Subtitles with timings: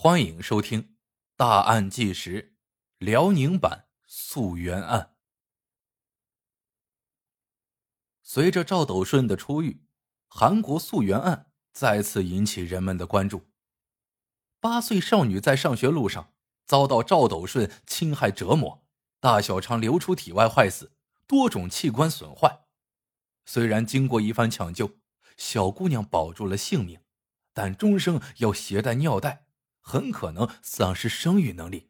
[0.00, 0.82] 欢迎收听
[1.36, 2.42] 《大案纪实》，
[3.04, 5.16] 辽宁版溯源案。
[8.22, 9.82] 随着赵斗顺的出狱，
[10.28, 13.48] 韩国溯源案再次引起人们的关注。
[14.60, 16.32] 八岁少女在上学路上
[16.64, 18.86] 遭到赵斗顺侵害折磨，
[19.18, 20.92] 大小肠流出体外坏死，
[21.26, 22.60] 多种器官损坏。
[23.46, 25.00] 虽然经过一番抢救，
[25.36, 27.00] 小姑娘保住了性命，
[27.52, 29.46] 但终生要携带尿袋。
[29.88, 31.88] 很可能丧失生育能力。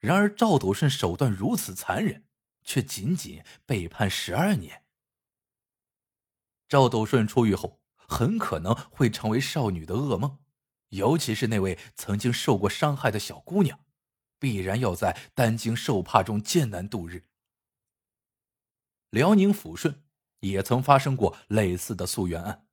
[0.00, 2.24] 然而，赵斗顺手段如此残忍，
[2.64, 4.82] 却仅仅被判十二年。
[6.68, 10.40] 赵斗顺出狱后，很可能会成为少女的噩梦，
[10.88, 13.84] 尤其是那位曾经受过伤害的小姑娘，
[14.40, 17.28] 必然要在担惊受怕中艰难度日。
[19.10, 20.02] 辽宁抚顺
[20.40, 22.66] 也曾发生过类似的溯源案。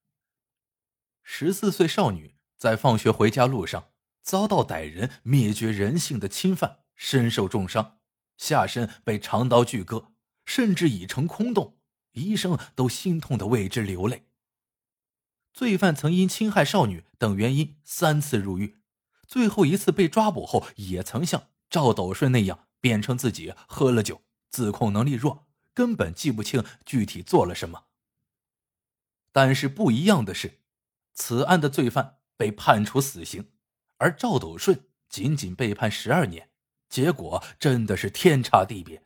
[1.21, 3.91] 十四岁少女在放学回家路上。
[4.29, 7.97] 遭到歹人灭绝人性的侵犯，身受重伤，
[8.37, 10.11] 下身被长刀锯割，
[10.45, 11.79] 甚至已成空洞，
[12.11, 14.27] 医生都心痛的为之流泪。
[15.51, 18.77] 罪犯曾因侵害少女等原因三次入狱，
[19.27, 27.85] 最后一次被抓捕后，也曾像赵斗顺那样辩称自己喝了酒，自控能力弱，根本记不清具体做了什么。
[29.31, 30.59] 但是不一样的是，
[31.15, 33.49] 此案的罪犯被判处死刑。
[33.99, 36.49] 而赵斗顺仅仅被判十二年，
[36.89, 39.05] 结果真的是天差地别。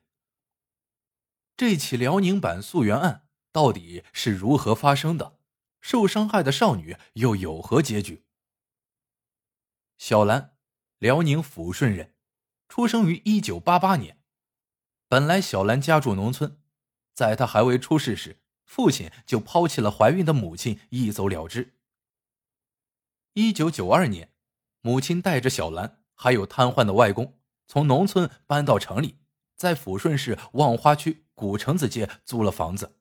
[1.57, 5.37] 这起辽宁版溯源案到底是如何发生的？
[5.81, 8.23] 受伤害的少女又有何结局？
[9.97, 10.55] 小兰，
[10.97, 12.15] 辽宁抚顺人，
[12.69, 14.19] 出生于一九八八年。
[15.07, 16.57] 本来小兰家住农村，
[17.13, 21.75] 在她还未出世时，父亲就抛弃了怀孕的母亲，一走了之。
[23.33, 24.32] 一九九二年。
[24.85, 29.17] 母亲带着小兰，还有瘫痪的外公，从农村搬到城里，
[29.55, 32.99] 在抚顺市望花区古城子街租了房子。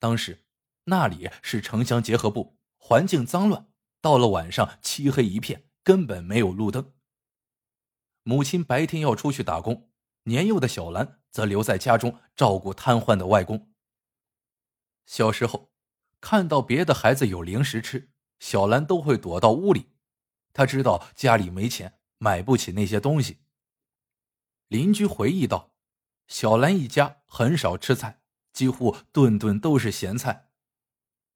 [0.00, 0.44] 当时
[0.84, 3.68] 那里是城乡结合部，环境脏乱，
[4.00, 6.92] 到了晚上漆黑一片，根本没有路灯。
[8.24, 9.92] 母亲白天要出去打工，
[10.24, 13.72] 年幼的小兰则留在家中照顾瘫痪的外公。
[15.06, 15.70] 小时候，
[16.20, 19.92] 看到别的孩子有零食吃，小兰都会躲到屋里。
[20.52, 23.38] 他知道家里没钱，买不起那些东西。
[24.68, 25.72] 邻居回忆道
[26.26, 28.20] ：“小兰一家很少吃菜，
[28.52, 30.50] 几乎顿顿都是咸菜。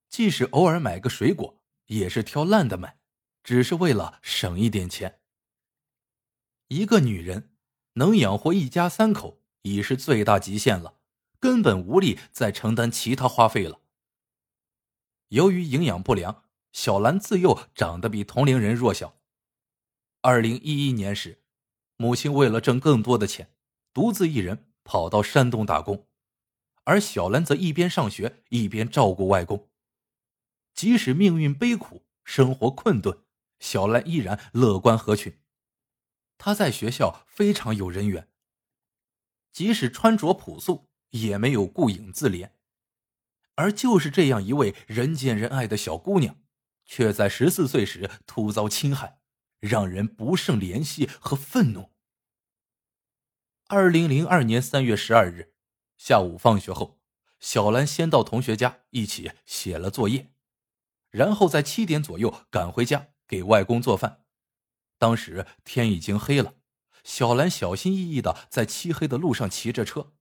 [0.08, 2.98] 即使偶尔买个水果，也是挑烂的买，
[3.42, 5.20] 只是为了省一点钱。
[6.68, 7.54] 一个女人
[7.94, 10.98] 能养活一家三口已是最大极限了，
[11.40, 13.80] 根本无力再承担其他花费了。
[15.28, 16.42] 由于营养不良。”
[16.74, 19.20] 小兰自幼长得比同龄人弱小。
[20.22, 21.40] 二零一一年时，
[21.96, 23.54] 母亲为了挣更多的钱，
[23.92, 26.08] 独自一人跑到山东打工，
[26.82, 29.70] 而小兰则一边上学一边照顾外公。
[30.74, 33.20] 即使命运悲苦，生活困顿，
[33.60, 35.38] 小兰依然乐观合群。
[36.36, 38.28] 她在学校非常有人缘，
[39.52, 42.50] 即使穿着朴素，也没有顾影自怜。
[43.54, 46.40] 而就是这样一位人见人爱的小姑娘。
[46.84, 49.20] 却在十四岁时突遭侵害，
[49.60, 51.90] 让人不胜怜惜和愤怒。
[53.68, 55.54] 二零零二年三月十二日
[55.96, 57.00] 下午放学后，
[57.40, 60.30] 小兰先到同学家一起写了作业，
[61.10, 64.24] 然后在七点左右赶回家给外公做饭。
[64.98, 66.54] 当时天已经黑了，
[67.02, 70.12] 小兰小心翼翼的在漆黑的路上骑着车，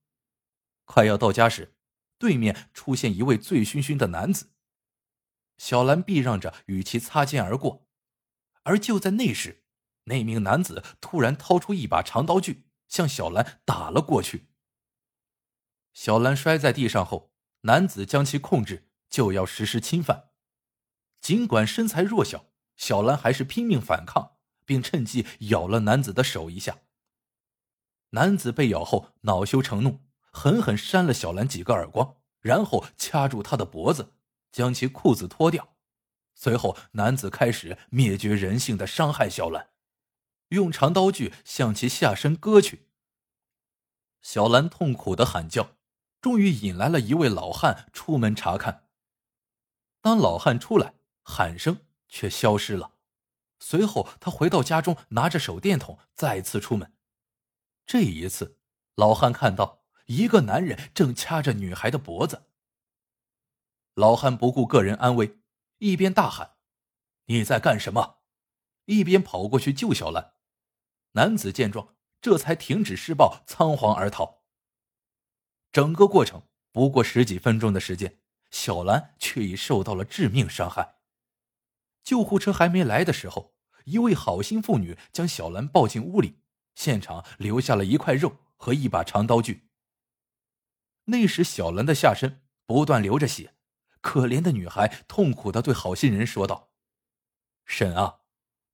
[0.84, 1.76] 快要到家时，
[2.18, 4.53] 对面出现一位醉醺醺的男子。
[5.56, 7.86] 小兰避让着与其擦肩而过，
[8.64, 9.64] 而就在那时，
[10.04, 14.48] 那名男子突然掏出一把长刀具，向小兰打了过去。
[15.92, 17.32] 小兰摔在地上后，
[17.62, 20.30] 男子将其控制，就要实施侵犯。
[21.20, 26.78] 尽管身材弱小，小兰还是拼命反抗，并趁机咬了男子的手一下。
[28.10, 30.00] 男子被咬后恼羞成怒，
[30.30, 34.12] 狠狠扇了小兰几个耳光，然后掐住她的脖子。
[34.54, 35.74] 将其裤子脱掉，
[36.32, 39.70] 随后男子开始灭绝人性的伤害小兰，
[40.50, 42.86] 用长刀具向其下身割去。
[44.22, 45.70] 小兰痛苦的喊叫，
[46.20, 48.86] 终于引来了一位老汉出门查看。
[50.00, 52.92] 当老汉出来，喊声却消失了。
[53.58, 56.92] 随后他回到家中，拿着手电筒再次出门。
[57.84, 58.60] 这一次，
[58.94, 62.44] 老汉看到一个男人正掐着女孩的脖子。
[63.94, 65.38] 老汉不顾个人安危，
[65.78, 66.56] 一边大喊
[67.26, 68.18] ：“你在干什么？”
[68.86, 70.34] 一边跑过去救小兰。
[71.12, 74.42] 男子见状，这才停止施暴，仓皇而逃。
[75.70, 76.42] 整个过程
[76.72, 78.20] 不过十几分钟的时间，
[78.50, 80.96] 小兰却已受到了致命伤害。
[82.02, 83.54] 救护车还没来的时候，
[83.84, 86.40] 一位好心妇女将小兰抱进屋里，
[86.74, 89.70] 现场留下了一块肉和一把长刀具。
[91.04, 93.54] 那时，小兰的下身不断流着血，
[94.04, 96.68] 可怜的女孩痛苦的对好心人说道
[97.64, 98.20] ：“婶啊，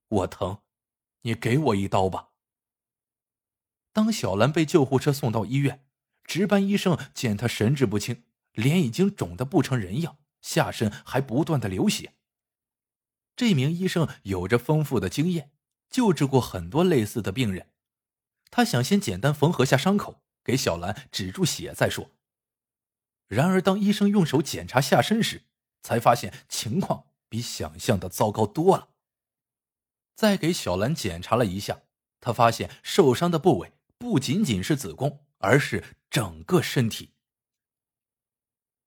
[0.09, 0.59] 我疼，
[1.21, 2.31] 你给我一刀吧。”
[3.93, 5.87] 当小兰被救护车送到医院。
[6.23, 12.13] 值班医生见她神志不清，脸已经肿得不成人样，下身还不断的流血。
[13.35, 15.51] 这名医生有着丰富的经验，
[15.89, 17.71] 救治过很多类似的病人。
[18.49, 22.11] 他想先简单缝合下伤口，给小兰止住血再说。
[23.31, 25.43] 然而，当医生用手检查下身时，
[25.81, 28.89] 才发现情况比想象的糟糕多了。
[30.15, 31.83] 再给小兰检查了一下，
[32.19, 35.25] 他发现受伤的部位不仅仅是子宫。
[35.43, 37.15] 而是整个身体。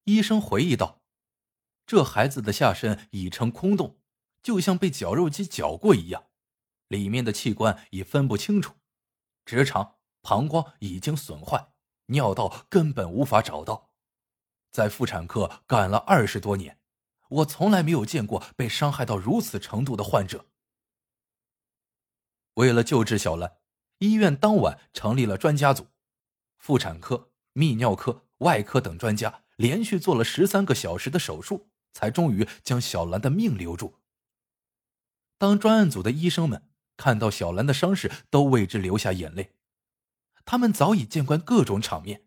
[0.04, 1.02] 医生回忆道
[1.84, 3.98] ：“这孩子的下身已成空洞，
[4.40, 6.26] 就像被绞肉机绞过一样，
[6.86, 8.74] 里面的器官已分不清楚，
[9.44, 11.72] 直肠、膀胱已经损坏，
[12.06, 13.90] 尿道根本无法找到。
[14.74, 16.80] 在妇产科干了二十多年，
[17.28, 20.46] 我从来没有见过被伤害到如此程度的患者。
[22.54, 23.58] 为了救治小兰，
[23.98, 25.86] 医院当晚成立了专家组。”
[26.58, 34.00] 妇产科、泌尿科、外科等专家连续做了十三个小时的手术，才终于将小兰的命留住。
[35.38, 39.52] 当专案组的医生们看到小兰的伤势，都为之流下眼泪。
[40.44, 42.26] 他们早已见惯各种场面，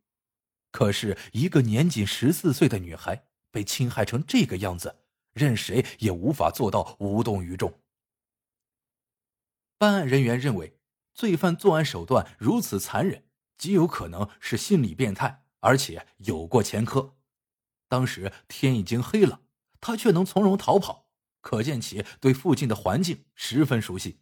[0.77, 4.97] 可是一个年仅十四岁的女孩被侵害成这个样子，
[5.33, 7.81] 任谁也无法做到无动于衷。
[9.79, 10.77] 办案人员认为，
[11.15, 13.23] 罪犯作案手段如此残忍。
[13.57, 17.15] 极有可能是心理变态，而且有过前科。
[17.89, 19.41] 当时天已经黑了，
[19.81, 21.09] 他却能从容逃跑，
[21.41, 24.19] 可见其对附近的环境十分熟悉。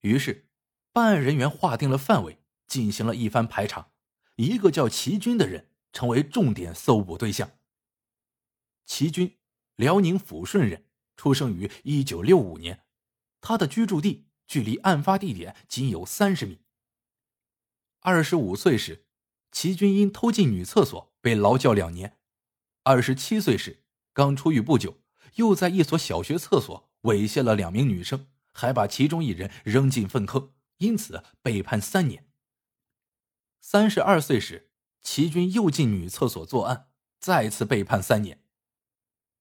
[0.00, 0.48] 于是，
[0.92, 3.92] 办案人员划定了范围，进行了一番排查。
[4.36, 7.50] 一个叫齐军的人成为重点搜捕对象。
[8.84, 9.36] 齐军，
[9.76, 10.84] 辽宁抚顺人，
[11.16, 12.84] 出生于一九六五年，
[13.40, 16.60] 他的居住地距离案发地点仅有三十米。
[18.00, 19.06] 二十五岁时，
[19.50, 22.10] 齐军因偷进女厕所被劳教两年；
[22.84, 23.82] 二十七岁时，
[24.12, 25.00] 刚出狱不久，
[25.34, 32.28] 又在一所小学厕所猥亵了两名女生，还把其中一人扔进粪坑，因此被判三年。
[33.68, 34.70] 三十二岁时，
[35.02, 38.40] 齐军又进女厕所作案，再次被判三年。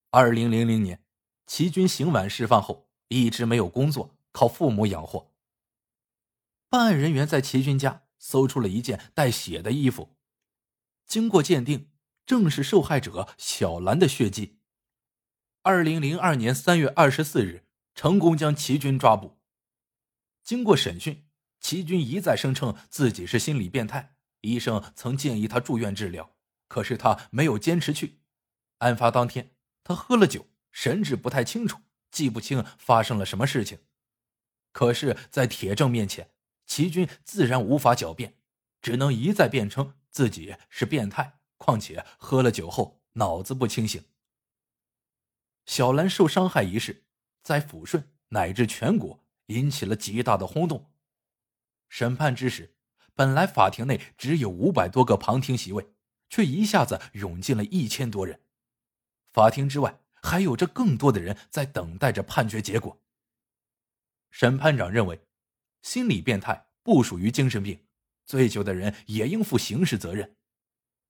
[0.09, 1.03] 二零零零年，
[1.45, 5.31] 齐军刑满释放后，一直没有工作，靠父母养活。
[6.71, 8.01] 办案人员在齐军家。
[8.17, 10.17] 搜出了一件带血的衣服，
[11.05, 11.91] 经过鉴定，
[12.25, 14.57] 正是受害者小兰的血迹。
[15.61, 19.37] 二零零二年三月二十四日，成功将齐军抓捕。
[20.43, 21.27] 经过审讯，
[21.59, 24.14] 齐军一再声称自己是心理变态，
[24.45, 26.35] 医生曾建议他住院治疗，
[26.67, 28.19] 可是他没有坚持去。
[28.77, 29.51] 案发当天，
[29.83, 31.79] 他喝了酒，神志不太清楚，
[32.11, 33.79] 记不清发生了什么事情。
[34.71, 36.31] 可是，在铁证面前。
[36.67, 38.39] 齐军自然无法狡辩，
[38.81, 41.39] 只能一再辩称自己是变态。
[41.57, 44.03] 况且喝了酒后脑子不清醒。
[45.67, 47.05] 小兰受伤害一事
[47.41, 50.91] 在抚顺乃至全国引起了极大的轰动。
[51.87, 52.74] 审判之时，
[53.15, 55.89] 本来法庭内只有五百多个旁听席位，
[56.29, 58.41] 却一下子涌进了一千多人。
[59.31, 63.01] 法庭之外还有着更多的人在等待着判决结果。
[64.29, 65.21] 审判长认为。
[65.81, 67.85] 心理变态不属于精神病，
[68.25, 70.35] 醉酒的人也应负刑事责任。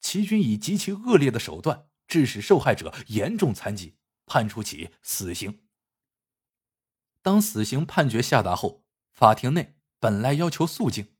[0.02, 3.96] 齐军以极其恶劣的手段致使受害者严重残疾，
[4.26, 5.62] 判处其死刑。
[7.22, 8.84] 当死刑判决下达后，
[9.14, 11.15] 法庭内本来要求肃静，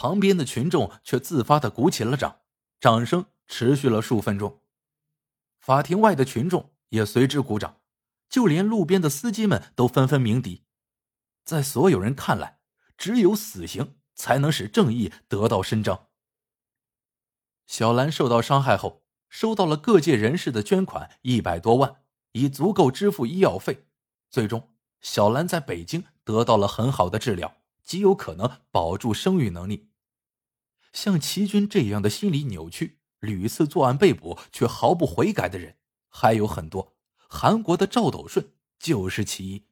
[0.00, 2.40] 旁边的群众却自发的鼓起了掌，
[2.80, 4.62] 掌声持续了数分钟。
[5.58, 7.82] 法庭外的群众也随之鼓掌，
[8.30, 10.64] 就连路边的司机们都纷纷鸣笛。
[11.44, 12.60] 在所有人看来，
[12.96, 16.06] 只有死刑才能使正义得到伸张。
[17.66, 21.96] 小兰受到伤害后，收到了各界人士的捐款一百多万，
[22.32, 23.86] 已足够支付医药费。
[24.30, 29.89] 最终，小兰在北京得到了很好的治疗，极有可能保住生育能力。
[30.92, 35.76] 像齐军这样的心理扭曲、屡次作案被捕却毫不悔改的人
[36.08, 36.96] 还有很多，
[37.28, 39.66] 韩国的赵斗顺就是其一。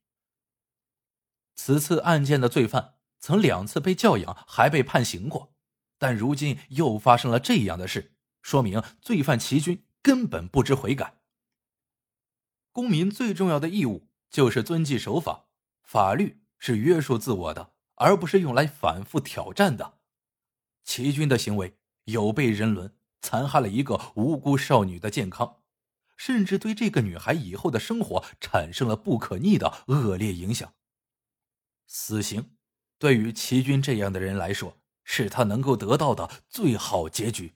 [1.55, 5.55] 此次案件的罪犯曾两次被教养，还被判刑过，
[5.99, 11.19] 但如今又发生了这样的事，说明罪犯齐军根本不知悔改。
[12.71, 15.47] 公民最重要的义务就是遵纪守法，
[15.83, 19.98] 法律是约束自我的，而不是用来反复挑战的。
[20.89, 22.91] 齐军的行为有悖人伦，
[23.21, 25.59] 残害了一个无辜少女的健康，
[26.17, 30.73] 甚至对这个女孩以后的生活产生了不可逆的恶劣影响。
[31.87, 32.57] 死刑
[32.99, 37.53] 对于齐军这样的人来说，是他能够得到的最好结局。